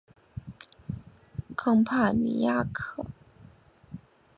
[1.55, 3.05] 康帕尼亚克。